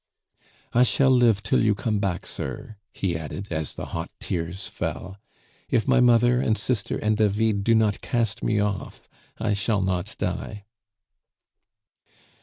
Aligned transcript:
"I 0.73 0.81
shall 0.81 1.11
live 1.11 1.43
till 1.43 1.61
you 1.63 1.75
come 1.75 1.99
back, 1.99 2.25
sir," 2.25 2.77
he 2.91 3.15
added, 3.15 3.49
as 3.51 3.75
the 3.75 3.85
hot 3.93 4.09
tears 4.19 4.65
fell. 4.65 5.17
"If 5.69 5.87
my 5.87 5.99
mother, 5.99 6.41
and 6.41 6.57
sister, 6.57 6.97
and 6.97 7.17
David 7.17 7.63
do 7.63 7.75
not 7.75 8.01
cast 8.01 8.41
me 8.41 8.59
off, 8.59 9.07
I 9.37 9.53
shall 9.53 9.83
not 9.83 10.15
die." 10.17 10.65